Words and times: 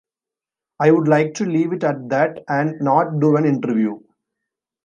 'I'd 0.79 1.07
like 1.07 1.35
to 1.35 1.45
leave 1.45 1.73
it 1.73 1.83
at 1.83 2.09
that 2.09 2.43
and 2.47 2.81
not 2.81 3.19
do 3.19 3.35
an 3.35 3.45
interview. 3.45 3.99